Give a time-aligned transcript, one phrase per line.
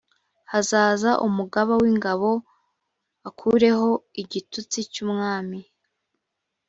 [0.51, 2.31] hazaza umugaba w’ingabo
[3.29, 3.89] akureho
[4.21, 5.59] igitutsi cy’umwami